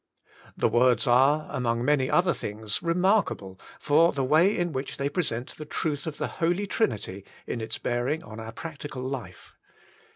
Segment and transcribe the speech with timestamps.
[0.57, 5.09] The words are, among many other things, re markable for the way in which they
[5.09, 9.53] present the truth of the Holy Trinity in its bearing on our practical life.